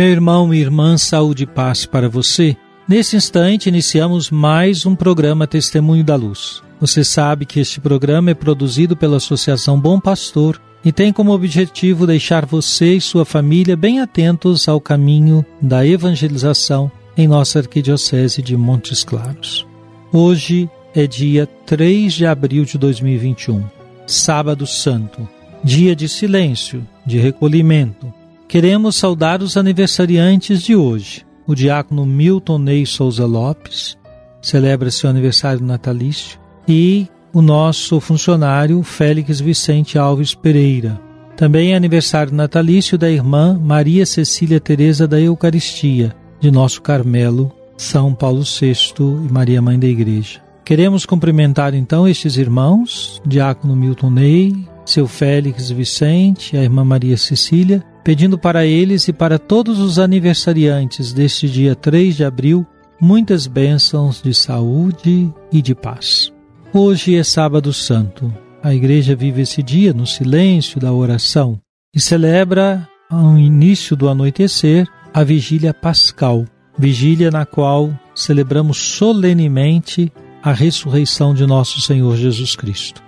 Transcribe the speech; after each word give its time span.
Meu 0.00 0.08
irmão 0.08 0.54
e 0.54 0.58
irmã, 0.58 0.96
saúde 0.96 1.42
e 1.42 1.46
paz 1.46 1.84
para 1.84 2.08
você. 2.08 2.56
Nesse 2.88 3.16
instante, 3.16 3.68
iniciamos 3.68 4.30
mais 4.30 4.86
um 4.86 4.96
programa 4.96 5.46
Testemunho 5.46 6.02
da 6.02 6.16
Luz. 6.16 6.62
Você 6.80 7.04
sabe 7.04 7.44
que 7.44 7.60
este 7.60 7.82
programa 7.82 8.30
é 8.30 8.34
produzido 8.34 8.96
pela 8.96 9.18
Associação 9.18 9.78
Bom 9.78 10.00
Pastor 10.00 10.58
e 10.82 10.90
tem 10.90 11.12
como 11.12 11.32
objetivo 11.32 12.06
deixar 12.06 12.46
você 12.46 12.94
e 12.94 13.00
sua 13.02 13.26
família 13.26 13.76
bem 13.76 14.00
atentos 14.00 14.70
ao 14.70 14.80
caminho 14.80 15.44
da 15.60 15.86
evangelização 15.86 16.90
em 17.14 17.28
nossa 17.28 17.58
Arquidiocese 17.58 18.40
de 18.40 18.56
Montes 18.56 19.04
Claros. 19.04 19.66
Hoje 20.10 20.66
é 20.94 21.06
dia 21.06 21.46
3 21.66 22.10
de 22.10 22.24
abril 22.24 22.64
de 22.64 22.78
2021, 22.78 23.64
Sábado 24.06 24.66
Santo, 24.66 25.28
dia 25.62 25.94
de 25.94 26.08
silêncio, 26.08 26.88
de 27.04 27.18
recolhimento 27.18 28.18
Queremos 28.50 28.96
saudar 28.96 29.44
os 29.44 29.56
aniversariantes 29.56 30.60
de 30.60 30.74
hoje. 30.74 31.24
O 31.46 31.54
diácono 31.54 32.04
Milton 32.04 32.58
Ney 32.58 32.84
Souza 32.84 33.24
Lopes 33.24 33.96
celebra 34.42 34.90
seu 34.90 35.08
aniversário 35.08 35.64
natalício 35.64 36.36
e 36.66 37.06
o 37.32 37.40
nosso 37.40 38.00
funcionário 38.00 38.82
Félix 38.82 39.40
Vicente 39.40 39.96
Alves 39.96 40.34
Pereira. 40.34 41.00
Também 41.36 41.74
é 41.74 41.76
aniversário 41.76 42.34
natalício 42.34 42.98
da 42.98 43.08
irmã 43.08 43.56
Maria 43.56 44.04
Cecília 44.04 44.58
Teresa 44.58 45.06
da 45.06 45.20
Eucaristia, 45.20 46.12
de 46.40 46.50
nosso 46.50 46.82
Carmelo, 46.82 47.52
São 47.76 48.12
Paulo 48.12 48.42
VI 48.42 48.74
e 48.98 49.32
Maria 49.32 49.62
Mãe 49.62 49.78
da 49.78 49.86
Igreja. 49.86 50.40
Queremos 50.64 51.06
cumprimentar 51.06 51.72
então 51.72 52.08
estes 52.08 52.36
irmãos, 52.36 53.22
diácono 53.24 53.76
Milton 53.76 54.10
Ney, 54.10 54.68
seu 54.84 55.06
Félix 55.06 55.70
Vicente, 55.70 56.56
a 56.56 56.64
irmã 56.64 56.84
Maria 56.84 57.16
Cecília, 57.16 57.84
pedindo 58.02 58.38
para 58.38 58.64
eles 58.64 59.08
e 59.08 59.12
para 59.12 59.38
todos 59.38 59.78
os 59.78 59.98
aniversariantes 59.98 61.12
deste 61.12 61.48
dia 61.48 61.74
3 61.74 62.16
de 62.16 62.24
abril 62.24 62.66
muitas 63.00 63.46
bênçãos 63.46 64.20
de 64.22 64.34
saúde 64.34 65.32
e 65.50 65.62
de 65.62 65.74
paz. 65.74 66.32
Hoje 66.72 67.16
é 67.16 67.24
Sábado 67.24 67.72
Santo. 67.72 68.32
A 68.62 68.74
igreja 68.74 69.16
vive 69.16 69.42
esse 69.42 69.62
dia 69.62 69.92
no 69.94 70.06
silêncio 70.06 70.78
da 70.78 70.92
oração 70.92 71.58
e 71.94 72.00
celebra, 72.00 72.86
ao 73.08 73.38
início 73.38 73.96
do 73.96 74.08
anoitecer, 74.08 74.86
a 75.12 75.24
vigília 75.24 75.72
pascal, 75.72 76.44
vigília 76.78 77.30
na 77.30 77.44
qual 77.46 77.90
celebramos 78.14 78.76
solenemente 78.76 80.12
a 80.42 80.52
ressurreição 80.52 81.34
de 81.34 81.46
nosso 81.46 81.80
Senhor 81.80 82.16
Jesus 82.16 82.54
Cristo. 82.54 83.02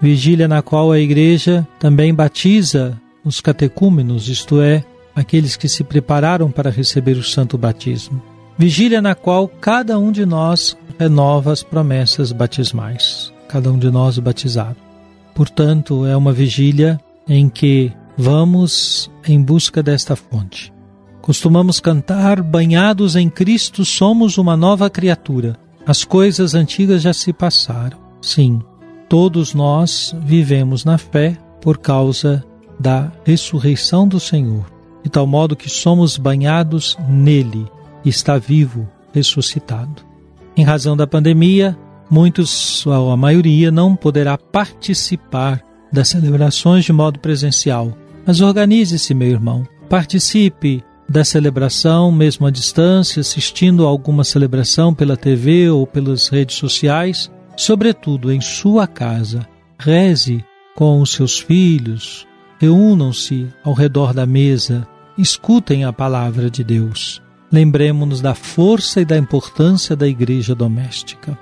Vigília 0.00 0.46
na 0.46 0.62
qual 0.62 0.92
a 0.92 1.00
igreja 1.00 1.66
também 1.80 2.14
batiza 2.14 3.00
os 3.28 3.40
catecúmenos, 3.40 4.28
isto 4.28 4.60
é, 4.60 4.84
aqueles 5.14 5.56
que 5.56 5.68
se 5.68 5.84
prepararam 5.84 6.50
para 6.50 6.70
receber 6.70 7.16
o 7.16 7.22
santo 7.22 7.56
batismo. 7.58 8.20
Vigília 8.56 9.00
na 9.00 9.14
qual 9.14 9.46
cada 9.46 9.98
um 9.98 10.10
de 10.10 10.26
nós 10.26 10.76
renova 10.98 11.52
as 11.52 11.62
promessas 11.62 12.32
batismais, 12.32 13.32
cada 13.48 13.70
um 13.70 13.78
de 13.78 13.90
nós 13.90 14.18
batizado. 14.18 14.76
Portanto, 15.34 16.04
é 16.04 16.16
uma 16.16 16.32
vigília 16.32 16.98
em 17.28 17.48
que 17.48 17.92
vamos 18.16 19.08
em 19.26 19.40
busca 19.40 19.82
desta 19.82 20.16
fonte. 20.16 20.72
Costumamos 21.20 21.78
cantar: 21.78 22.42
banhados 22.42 23.14
em 23.14 23.28
Cristo 23.30 23.84
somos 23.84 24.38
uma 24.38 24.56
nova 24.56 24.90
criatura. 24.90 25.56
As 25.86 26.02
coisas 26.02 26.54
antigas 26.54 27.02
já 27.02 27.12
se 27.12 27.32
passaram. 27.32 27.98
Sim, 28.20 28.60
todos 29.08 29.54
nós 29.54 30.14
vivemos 30.24 30.84
na 30.84 30.98
fé 30.98 31.36
por 31.60 31.78
causa 31.78 32.44
da 32.78 33.12
ressurreição 33.24 34.06
do 34.06 34.20
Senhor, 34.20 34.66
de 35.02 35.10
tal 35.10 35.26
modo 35.26 35.56
que 35.56 35.68
somos 35.68 36.16
banhados 36.16 36.96
nele, 37.08 37.66
está 38.04 38.38
vivo, 38.38 38.88
ressuscitado. 39.12 40.02
Em 40.56 40.64
razão 40.64 40.96
da 40.96 41.06
pandemia, 41.06 41.76
muitos, 42.10 42.86
ou 42.86 43.10
a 43.10 43.16
maioria, 43.16 43.70
não 43.70 43.94
poderá 43.94 44.36
participar 44.36 45.62
das 45.92 46.08
celebrações 46.08 46.84
de 46.84 46.92
modo 46.92 47.18
presencial. 47.18 47.96
Mas 48.26 48.40
organize-se, 48.40 49.14
meu 49.14 49.28
irmão. 49.28 49.66
Participe 49.88 50.82
da 51.08 51.24
celebração, 51.24 52.12
mesmo 52.12 52.46
à 52.46 52.50
distância, 52.50 53.20
assistindo 53.20 53.86
a 53.86 53.88
alguma 53.88 54.22
celebração 54.22 54.92
pela 54.92 55.16
TV 55.16 55.70
ou 55.70 55.86
pelas 55.86 56.28
redes 56.28 56.56
sociais, 56.56 57.30
sobretudo 57.56 58.30
em 58.30 58.40
sua 58.40 58.86
casa. 58.86 59.48
Reze 59.78 60.44
com 60.76 61.00
os 61.00 61.12
seus 61.12 61.38
filhos, 61.38 62.26
reúnam-se 62.58 63.48
ao 63.64 63.72
redor 63.72 64.12
da 64.12 64.26
mesa, 64.26 64.86
escutem 65.16 65.84
a 65.84 65.92
palavra 65.92 66.50
de 66.50 66.62
Deus. 66.62 67.22
Lembremos-nos 67.50 68.20
da 68.20 68.34
força 68.34 69.00
e 69.00 69.04
da 69.04 69.16
importância 69.16 69.96
da 69.96 70.06
igreja 70.06 70.54
doméstica. 70.54 71.38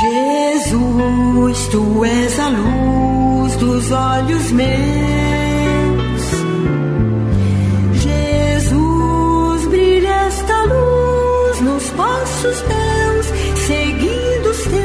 Jesus, 0.00 1.68
tu 1.68 2.04
és 2.04 2.38
a 2.38 2.48
luz 2.48 3.56
dos 3.56 3.90
olhos 3.90 4.52
meus. 4.52 5.01
Passos 12.42 12.60
teus, 12.62 13.26
seguindo 13.66 14.50
os 14.50 14.58
teus. 14.64 14.82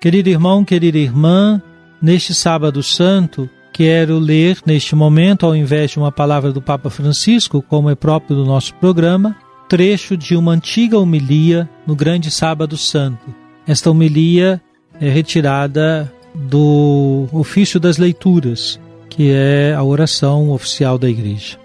Querido 0.00 0.28
irmão, 0.28 0.64
querida 0.64 0.98
irmã, 0.98 1.62
neste 2.00 2.34
sábado 2.34 2.82
santo, 2.82 3.48
quero 3.72 4.18
ler 4.18 4.58
neste 4.66 4.94
momento, 4.94 5.46
ao 5.46 5.56
invés 5.56 5.92
de 5.92 5.98
uma 5.98 6.12
palavra 6.12 6.52
do 6.52 6.60
Papa 6.60 6.90
Francisco, 6.90 7.62
como 7.62 7.88
é 7.88 7.94
próprio 7.94 8.36
do 8.36 8.44
nosso 8.44 8.74
programa, 8.74 9.34
trecho 9.68 10.16
de 10.16 10.36
uma 10.36 10.52
antiga 10.52 10.98
homilia 10.98 11.68
no 11.86 11.96
Grande 11.96 12.30
Sábado 12.30 12.76
Santo. 12.76 13.34
Esta 13.66 13.90
homilia 13.90 14.60
é 15.00 15.08
retirada 15.08 16.12
do 16.34 17.26
ofício 17.32 17.80
das 17.80 17.96
leituras, 17.96 18.78
que 19.08 19.30
é 19.32 19.72
a 19.74 19.82
oração 19.82 20.50
oficial 20.50 20.98
da 20.98 21.08
igreja. 21.08 21.58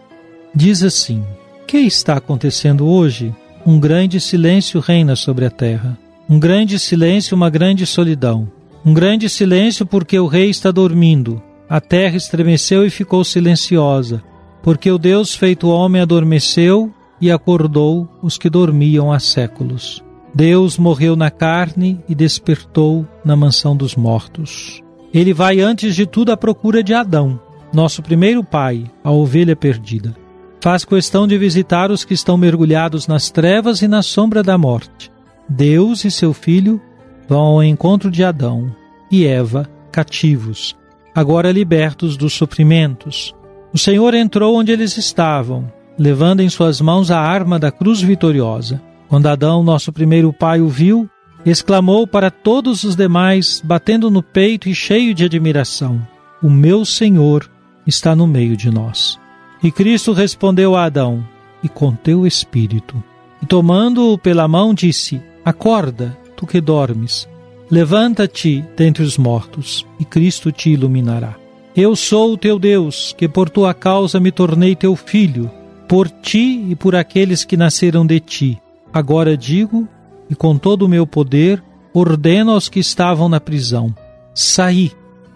Diz 0.56 0.82
assim: 0.84 1.22
Que 1.70 1.78
está 1.78 2.16
acontecendo 2.16 2.88
hoje? 2.88 3.32
Um 3.64 3.80
grande 3.80 4.20
silêncio 4.20 4.80
reina 4.80 5.16
sobre 5.16 5.46
a 5.46 5.52
terra. 5.52 5.96
Um 6.28 6.40
grande 6.40 6.80
silêncio, 6.80 7.38
uma 7.38 7.48
grande 7.48 7.86
solidão. 7.86 8.52
Um 8.84 8.92
grande 8.92 9.30
silêncio 9.30 9.86
porque 9.86 10.18
o 10.18 10.26
rei 10.26 10.50
está 10.50 10.72
dormindo. 10.72 11.40
A 11.70 11.80
terra 11.80 12.18
estremeceu 12.18 12.88
e 12.88 12.90
ficou 12.90 13.24
silenciosa, 13.24 14.24
porque 14.64 14.90
o 14.90 14.98
Deus 14.98 15.36
feito 15.36 15.70
homem 15.70 16.02
adormeceu 16.02 16.92
e 17.22 17.30
acordou 17.30 18.10
os 18.20 18.36
que 18.36 18.50
dormiam 18.50 19.12
há 19.12 19.20
séculos. 19.20 20.04
Deus 20.34 20.76
morreu 20.76 21.16
na 21.16 21.30
carne 21.30 22.00
e 22.10 22.16
despertou 22.16 23.06
na 23.24 23.36
mansão 23.36 23.76
dos 23.76 23.96
mortos. 23.96 24.82
Ele 25.14 25.36
vai 25.36 25.60
antes 25.60 25.96
de 25.96 26.08
tudo 26.08 26.32
à 26.32 26.36
procura 26.36 26.82
de 26.82 26.96
Adão, 26.96 27.40
nosso 27.72 28.02
primeiro 28.02 28.44
pai, 28.44 28.86
a 29.04 29.12
ovelha 29.12 29.56
perdida. 29.56 30.16
Faz 30.62 30.84
questão 30.84 31.28
de 31.28 31.38
visitar 31.38 31.92
os 31.92 32.04
que 32.04 32.14
estão 32.14 32.38
mergulhados 32.38 33.08
nas 33.08 33.30
trevas 33.30 33.82
e 33.82 33.88
na 33.88 34.02
sombra 34.02 34.44
da 34.44 34.58
morte. 34.58 35.12
Deus 35.48 36.06
e 36.06 36.12
seu 36.12 36.34
Filho 36.34 36.82
vão 37.28 37.42
ao 37.42 37.64
encontro 37.64 38.12
de 38.12 38.24
Adão 38.24 38.74
e 39.12 39.26
Eva, 39.26 39.70
cativos, 39.92 40.76
agora 41.16 41.52
libertos 41.52 42.16
dos 42.18 42.34
sofrimentos. 42.34 43.34
O 43.74 43.78
Senhor 43.78 44.14
entrou 44.14 44.56
onde 44.56 44.72
eles 44.72 44.98
estavam, 44.98 45.72
levando 45.98 46.42
em 46.42 46.50
suas 46.50 46.82
mãos 46.82 47.12
a 47.12 47.20
arma 47.20 47.58
da 47.60 47.72
cruz 47.72 48.02
vitoriosa. 48.02 48.82
Quando 49.08 49.28
Adão, 49.28 49.64
nosso 49.64 49.92
primeiro 49.92 50.32
pai, 50.32 50.62
o 50.62 50.68
viu, 50.68 51.10
exclamou 51.46 52.06
para 52.06 52.30
todos 52.30 52.84
os 52.84 52.96
demais, 52.96 53.62
batendo 53.64 54.10
no 54.12 54.22
peito 54.22 54.70
e 54.70 54.76
cheio 54.76 55.14
de 55.14 55.26
admiração: 55.26 56.02
O 56.44 56.50
meu 56.50 56.86
Senhor 56.86 57.50
está 57.86 58.16
no 58.16 58.28
meio 58.28 58.56
de 58.56 58.70
nós. 58.70 59.20
E 59.62 59.72
Cristo 59.72 60.14
respondeu 60.14 60.76
a 60.76 60.86
Adão: 60.86 61.24
E 61.64 61.70
com 61.70 61.94
teu 61.94 62.26
espírito. 62.26 63.02
E 63.42 63.46
tomando-o 63.46 64.18
pela 64.18 64.48
mão, 64.48 64.74
disse: 64.74 65.22
Acorda, 65.44 66.18
tu 66.36 66.46
que 66.48 66.62
dormes. 66.62 67.28
Levanta-te 67.70 68.66
dentre 68.76 69.04
os 69.04 69.18
mortos, 69.18 69.86
e 70.00 70.06
Cristo 70.06 70.52
te 70.52 70.72
iluminará. 70.72 71.36
Eu 71.76 71.96
sou 71.96 72.34
o 72.34 72.38
teu 72.38 72.58
Deus, 72.58 73.14
que 73.18 73.28
por 73.28 73.50
tua 73.50 73.74
causa 73.74 74.20
me 74.20 74.32
tornei 74.32 74.76
teu 74.76 74.96
filho, 74.96 75.52
por 75.88 76.10
ti 76.10 76.66
e 76.70 76.76
por 76.76 76.96
aqueles 76.96 77.46
que 77.46 77.56
nasceram 77.56 78.06
de 78.06 78.20
ti. 78.20 78.62
Agora 78.92 79.38
digo, 79.38 79.88
e 80.30 80.36
com 80.36 80.58
todo 80.58 80.84
o 80.84 80.90
meu 80.90 81.06
poder, 81.06 81.64
ordeno 81.94 82.52
aos 82.52 82.70
que 82.70 82.80
estavam 82.80 83.30
na 83.30 83.40
prisão: 83.40 83.96
saí, 84.34 84.92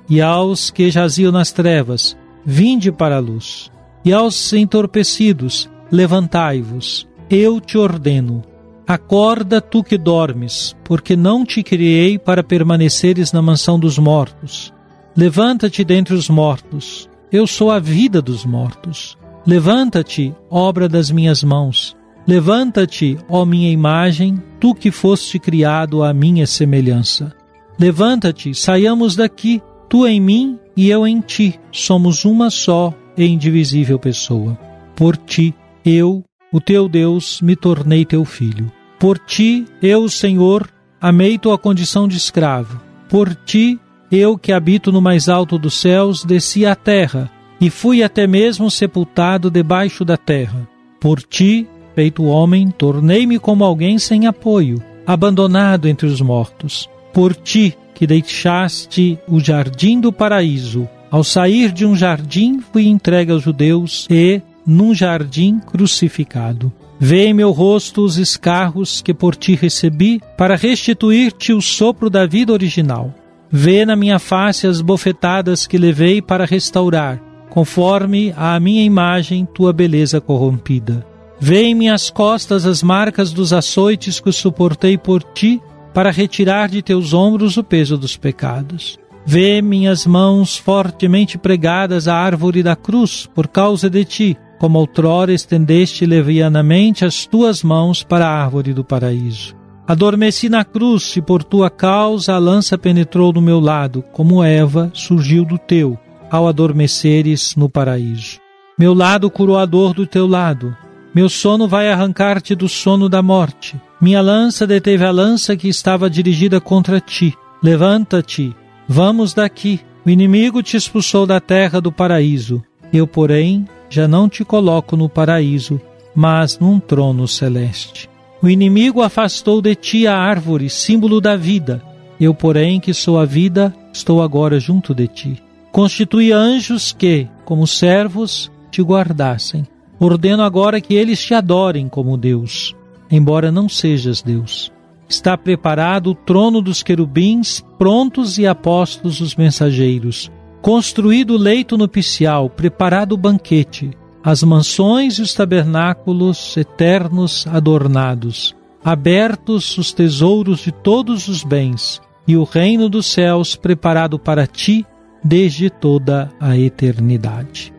e 0.10 0.22
aos 0.22 0.72
que 0.72 0.90
jaziam 0.90 1.32
nas 1.32 1.52
trevas, 1.52 2.18
vinde 2.46 2.92
para 2.92 3.18
a 3.18 3.20
luz. 3.20 3.72
E 4.06 4.12
aos 4.12 4.52
entorpecidos, 4.52 5.70
levantai-vos, 5.90 7.08
eu 7.30 7.62
te 7.62 7.78
ordeno. 7.78 8.44
Acorda 8.86 9.62
tu 9.62 9.82
que 9.82 9.98
dormes, 9.98 10.76
porque 10.84 11.16
não 11.16 11.46
te 11.46 11.64
criei 11.64 12.20
para 12.20 12.44
permaneceres 12.44 13.32
na 13.32 13.42
mansão 13.42 13.80
dos 13.80 13.98
mortos. 13.98 14.74
Levanta-te 15.16 15.86
dentre 15.86 16.14
os 16.14 16.28
mortos, 16.28 17.10
eu 17.32 17.48
sou 17.48 17.72
a 17.72 17.80
vida 17.80 18.22
dos 18.22 18.46
mortos. 18.46 19.18
Levanta-te, 19.46 20.36
obra 20.50 20.90
das 20.90 21.10
minhas 21.10 21.44
mãos. 21.44 21.96
Levanta-te, 22.28 23.18
ó 23.30 23.46
minha 23.46 23.72
imagem, 23.72 24.42
tu 24.60 24.76
que 24.76 24.92
foste 24.92 25.40
criado 25.40 26.04
à 26.04 26.14
minha 26.14 26.46
semelhança. 26.46 27.34
Levanta-te, 27.80 28.54
saiamos 28.54 29.16
daqui, 29.16 29.62
tu 29.90 30.06
em 30.06 30.20
mim 30.20 30.60
e 30.76 30.90
eu 30.90 31.08
em 31.08 31.22
ti, 31.22 31.60
somos 31.72 32.26
uma 32.26 32.50
só 32.50 32.94
e 33.18 33.26
indivisível 33.26 34.00
pessoa. 34.00 34.58
Por 34.96 35.18
ti, 35.18 35.54
eu, 35.86 36.24
o 36.52 36.62
teu 36.62 36.88
Deus, 36.88 37.42
me 37.42 37.56
tornei 37.56 38.06
teu 38.06 38.24
filho. 38.26 38.72
Por 39.00 39.18
ti, 39.20 39.66
eu, 39.82 40.08
Senhor, 40.08 40.70
amei 41.02 41.38
tua 41.38 41.58
condição 41.58 42.08
de 42.08 42.18
escravo. 42.18 42.80
Por 43.10 43.36
ti, 43.36 43.80
eu 44.12 44.38
que 44.38 44.52
habito 44.52 44.92
no 44.92 45.02
mais 45.02 45.28
alto 45.28 45.58
dos 45.58 45.74
céus, 45.74 46.24
desci 46.24 46.66
à 46.66 46.76
terra 46.76 47.30
e 47.60 47.70
fui 47.70 48.04
até 48.04 48.28
mesmo 48.28 48.70
sepultado 48.70 49.50
debaixo 49.50 50.06
da 50.06 50.18
terra. 50.18 50.68
Por 51.00 51.22
ti, 51.22 51.68
feito 51.96 52.24
homem, 52.26 52.70
tornei-me 52.70 53.40
como 53.40 53.64
alguém 53.64 53.98
sem 53.98 54.28
apoio, 54.28 54.82
abandonado 55.06 55.88
entre 55.88 56.08
os 56.08 56.22
mortos. 56.22 56.90
Por 57.14 57.36
ti, 57.36 57.78
que 57.94 58.08
deixaste 58.08 59.18
o 59.28 59.40
jardim 59.40 60.00
do 60.00 60.12
paraíso, 60.12 60.88
ao 61.14 61.24
sair 61.24 61.72
de 61.72 61.86
um 61.86 61.96
jardim, 61.96 62.60
fui 62.60 62.88
entregue 62.88 63.32
aos 63.32 63.44
judeus 63.44 64.08
e, 64.10 64.42
num 64.66 64.96
jardim, 64.96 65.60
crucificado. 65.60 66.74
Vê 67.00 67.28
em 67.28 67.36
meu 67.36 67.52
rosto 67.52 68.04
os 68.04 68.18
escarros 68.18 69.00
que 69.00 69.14
por 69.14 69.36
ti 69.36 69.54
recebi, 69.54 70.20
para 70.36 70.56
restituir-te 70.56 71.54
o 71.54 71.62
sopro 71.62 72.10
da 72.10 72.26
vida 72.26 72.52
original. 72.52 73.14
Vê 73.48 73.86
na 73.86 73.96
minha 73.96 74.18
face 74.18 74.66
as 74.66 74.82
bofetadas 74.82 75.68
que 75.68 75.78
levei 75.78 76.20
para 76.20 76.46
restaurar, 76.46 77.22
conforme 77.48 78.34
a 78.36 78.60
minha 78.60 78.82
imagem, 78.82 79.46
tua 79.46 79.72
beleza 79.72 80.20
corrompida. 80.20 81.06
Vê 81.40 81.62
em 81.66 81.76
minhas 81.76 82.10
costas 82.10 82.66
as 82.66 82.82
marcas 82.82 83.32
dos 83.32 83.54
açoites 83.54 84.20
que 84.20 84.32
suportei 84.32 84.98
por 84.98 85.22
ti, 85.22 85.62
para 85.94 86.10
retirar 86.10 86.70
de 86.70 86.82
teus 86.82 87.14
ombros 87.14 87.56
o 87.56 87.64
peso 87.64 88.00
dos 88.00 88.18
pecados. 88.18 88.98
Vê 89.26 89.62
minhas 89.62 90.06
mãos 90.06 90.58
fortemente 90.58 91.38
pregadas 91.38 92.08
à 92.08 92.16
árvore 92.16 92.62
da 92.62 92.76
cruz 92.76 93.30
por 93.34 93.48
causa 93.48 93.90
de 93.90 94.04
ti, 94.04 94.38
como 94.60 94.80
outrora 94.80 95.34
estendeste 95.34 96.06
levianamente 96.06 97.06
as 97.06 97.26
tuas 97.26 97.64
mãos 97.64 98.04
para 98.04 98.28
a 98.28 98.44
árvore 98.44 98.74
do 98.74 98.84
paraíso. 98.84 99.56
Adormeci 99.88 100.48
na 100.48 100.64
cruz 100.64 101.18
e 101.18 101.22
por 101.22 101.44
tua 101.44 101.70
causa 101.70 102.34
a 102.34 102.38
lança 102.38 102.78
penetrou 102.78 103.34
no 103.34 103.42
meu 103.42 103.60
lado, 103.60 104.04
como 104.14 104.44
Eva 104.44 104.90
surgiu 104.94 105.44
do 105.44 105.58
teu, 105.58 105.98
ao 106.32 106.48
adormeceres 106.48 107.56
no 107.58 107.70
paraíso. 107.70 108.40
Meu 108.80 108.94
lado 108.94 109.30
curou 109.30 109.58
a 109.58 109.66
dor 109.66 109.94
do 109.94 110.08
teu 110.08 110.26
lado. 110.26 110.76
Meu 111.14 111.30
sono 111.30 111.68
vai 111.68 111.92
arrancar-te 111.92 112.56
do 112.56 112.68
sono 112.68 113.08
da 113.08 113.22
morte. 113.22 113.80
Minha 114.02 114.22
lança 114.22 114.66
deteve 114.66 115.06
a 115.06 115.12
lança 115.12 115.56
que 115.56 115.68
estava 115.68 116.10
dirigida 116.10 116.60
contra 116.60 117.00
ti. 117.00 117.36
Levanta-te, 117.62 118.56
Vamos 118.88 119.34
daqui. 119.34 119.80
O 120.06 120.10
inimigo 120.10 120.62
te 120.62 120.76
expulsou 120.76 121.26
da 121.26 121.40
terra 121.40 121.80
do 121.80 121.92
paraíso. 121.92 122.62
Eu, 122.92 123.08
porém, 123.08 123.66
já 123.90 124.08
não 124.08 124.28
te 124.28 124.44
coloco 124.44 124.98
no 124.98 125.08
paraíso, 125.08 125.80
mas 126.14 126.60
num 126.60 126.80
trono 126.80 127.28
celeste. 127.28 128.10
O 128.42 128.50
inimigo 128.50 129.02
afastou 129.02 129.62
de 129.62 129.74
ti 129.74 130.06
a 130.06 130.18
árvore, 130.18 130.70
símbolo 130.70 131.22
da 131.22 131.38
vida. 131.38 131.82
Eu, 132.20 132.34
porém, 132.34 132.80
que 132.80 132.94
sou 132.94 133.18
a 133.18 133.26
vida, 133.26 133.74
estou 133.94 134.22
agora 134.22 134.60
junto 134.60 134.94
de 134.94 135.08
ti. 135.08 135.44
Constitui 135.72 136.34
anjos 136.34 136.92
que, 136.92 137.28
como 137.46 137.66
servos, 137.66 138.52
te 138.70 138.82
guardassem. 138.82 139.66
Ordeno 139.98 140.44
agora 140.44 140.82
que 140.82 140.94
eles 140.94 141.24
te 141.24 141.34
adorem 141.34 141.88
como 141.88 142.18
Deus, 142.18 142.76
embora 143.10 143.52
não 143.52 143.70
sejas 143.70 144.22
Deus. 144.22 144.73
Está 145.14 145.38
preparado 145.38 146.10
o 146.10 146.16
trono 146.16 146.60
dos 146.60 146.82
querubins, 146.82 147.64
prontos 147.78 148.40
e 148.40 148.48
apostos 148.48 149.22
os 149.22 149.36
mensageiros. 149.36 150.32
Construído 150.60 151.36
o 151.36 151.38
leito 151.38 151.78
nupcial, 151.78 152.50
preparado 152.50 153.12
o 153.12 153.18
banquete, 153.18 153.92
as 154.24 154.42
mansões 154.42 155.20
e 155.20 155.22
os 155.22 155.32
tabernáculos 155.32 156.58
eternos 156.58 157.46
adornados. 157.46 158.56
Abertos 158.84 159.78
os 159.78 159.94
tesouros 159.94 160.62
de 160.62 160.72
todos 160.72 161.28
os 161.28 161.44
bens, 161.44 162.02
e 162.28 162.36
o 162.36 162.44
reino 162.44 162.90
dos 162.90 163.06
céus 163.06 163.56
preparado 163.56 164.18
para 164.18 164.48
ti 164.48 164.84
desde 165.24 165.70
toda 165.70 166.32
a 166.40 166.58
eternidade. 166.58 167.72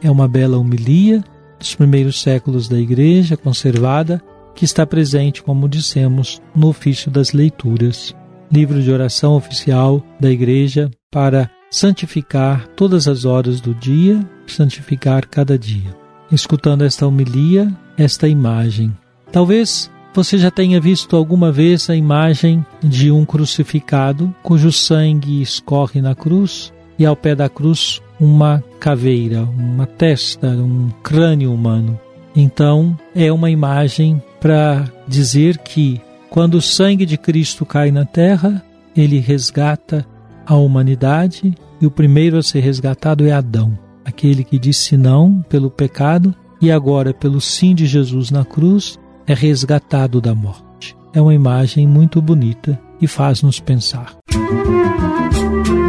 É 0.00 0.08
uma 0.08 0.28
bela 0.28 0.56
homilia 0.56 1.24
dos 1.58 1.74
primeiros 1.74 2.22
séculos 2.22 2.68
da 2.68 2.78
Igreja, 2.78 3.36
conservada 3.36 4.22
que 4.56 4.64
está 4.64 4.86
presente, 4.86 5.42
como 5.42 5.68
dissemos, 5.68 6.40
no 6.54 6.68
ofício 6.68 7.10
das 7.10 7.32
leituras, 7.32 8.16
livro 8.50 8.82
de 8.82 8.90
oração 8.90 9.34
oficial 9.34 10.02
da 10.18 10.30
Igreja 10.30 10.90
para 11.12 11.50
santificar 11.70 12.66
todas 12.68 13.06
as 13.06 13.24
horas 13.24 13.60
do 13.60 13.74
dia, 13.74 14.18
santificar 14.46 15.28
cada 15.28 15.58
dia. 15.58 15.94
Escutando 16.32 16.82
esta 16.82 17.06
homilia, 17.06 17.70
esta 17.98 18.26
imagem. 18.26 18.96
Talvez 19.30 19.90
você 20.14 20.38
já 20.38 20.50
tenha 20.50 20.80
visto 20.80 21.14
alguma 21.14 21.52
vez 21.52 21.90
a 21.90 21.94
imagem 21.94 22.64
de 22.82 23.10
um 23.10 23.24
crucificado 23.26 24.34
cujo 24.42 24.72
sangue 24.72 25.42
escorre 25.42 26.00
na 26.00 26.14
cruz 26.14 26.72
e 26.98 27.04
ao 27.04 27.14
pé 27.14 27.34
da 27.34 27.48
cruz 27.48 28.00
uma 28.18 28.64
caveira, 28.80 29.42
uma 29.42 29.86
testa, 29.86 30.48
um 30.48 30.88
crânio 31.02 31.52
humano. 31.52 32.00
Então, 32.36 32.96
é 33.14 33.32
uma 33.32 33.50
imagem 33.50 34.22
para 34.38 34.84
dizer 35.08 35.56
que 35.58 36.00
quando 36.28 36.56
o 36.56 36.62
sangue 36.62 37.06
de 37.06 37.16
Cristo 37.16 37.64
cai 37.64 37.90
na 37.90 38.04
terra, 38.04 38.62
ele 38.94 39.18
resgata 39.18 40.06
a 40.44 40.54
humanidade 40.54 41.54
e 41.80 41.86
o 41.86 41.90
primeiro 41.90 42.36
a 42.36 42.42
ser 42.42 42.60
resgatado 42.60 43.26
é 43.26 43.32
Adão, 43.32 43.76
aquele 44.04 44.44
que 44.44 44.58
disse 44.58 44.96
não 44.98 45.42
pelo 45.48 45.70
pecado 45.70 46.34
e 46.60 46.70
agora 46.70 47.14
pelo 47.14 47.40
sim 47.40 47.74
de 47.74 47.86
Jesus 47.86 48.30
na 48.30 48.44
cruz 48.44 48.98
é 49.26 49.32
resgatado 49.34 50.20
da 50.20 50.34
morte. 50.34 50.94
É 51.14 51.20
uma 51.20 51.34
imagem 51.34 51.86
muito 51.86 52.20
bonita 52.20 52.78
e 53.00 53.06
faz 53.06 53.42
nos 53.42 53.58
pensar. 53.58 54.16
Música 54.32 55.85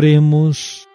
Oremos. 0.00 0.88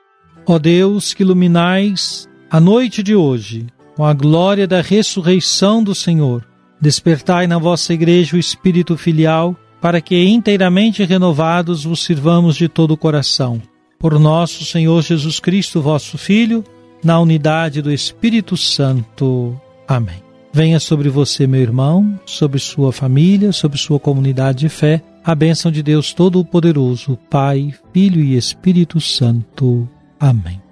Ó 0.48 0.58
Deus, 0.58 1.14
que 1.14 1.22
iluminais 1.22 2.28
a 2.50 2.60
noite 2.60 3.04
de 3.04 3.14
hoje 3.14 3.68
com 3.96 4.04
a 4.04 4.14
glória 4.14 4.68
da 4.68 4.82
ressurreição 4.82 5.84
do 5.84 5.94
Senhor, 5.94 6.44
despertai 6.82 7.46
na 7.46 7.60
vossa 7.60 7.94
igreja 7.94 8.36
o 8.36 8.40
espírito 8.40 8.98
filial, 8.98 9.56
para 9.80 10.02
que 10.02 10.26
inteiramente 10.26 11.04
renovados 11.04 11.84
vos 11.84 12.04
sirvamos 12.04 12.56
de 12.56 12.68
todo 12.68 12.96
o 12.96 12.98
coração. 12.98 13.62
Por 14.00 14.20
nosso 14.20 14.66
Senhor 14.66 15.04
Jesus 15.04 15.40
Cristo, 15.40 15.84
vosso 15.84 16.18
Filho, 16.18 16.64
na 17.04 17.20
unidade 17.20 17.84
do 17.84 17.94
Espírito 17.94 18.58
Santo. 18.58 19.56
Amém. 19.88 20.24
Venha 20.52 20.80
sobre 20.80 21.10
você, 21.10 21.46
meu 21.46 21.62
irmão, 21.62 22.20
sobre 22.26 22.58
sua 22.58 22.92
família, 22.92 23.52
sobre 23.52 23.78
sua 23.78 24.00
comunidade 24.00 24.60
de 24.60 24.70
fé, 24.70 25.00
a 25.26 25.34
bênção 25.34 25.72
de 25.72 25.82
Deus 25.82 26.14
Todo-Poderoso, 26.14 27.18
Pai, 27.30 27.74
Filho 27.92 28.22
e 28.22 28.38
Espírito 28.38 29.02
Santo. 29.02 29.90
Amém. 30.20 30.65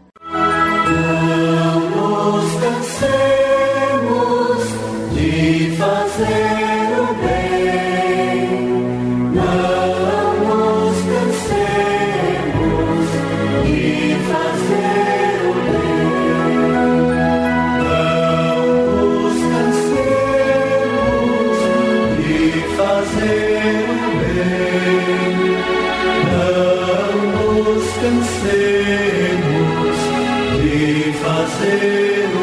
Spirit. 31.94 32.43